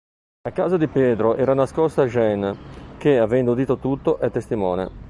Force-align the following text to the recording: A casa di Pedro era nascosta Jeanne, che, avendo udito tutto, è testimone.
A 0.47 0.51
casa 0.51 0.77
di 0.77 0.87
Pedro 0.87 1.35
era 1.35 1.53
nascosta 1.53 2.07
Jeanne, 2.07 2.97
che, 2.97 3.19
avendo 3.19 3.51
udito 3.51 3.77
tutto, 3.77 4.17
è 4.17 4.31
testimone. 4.31 4.89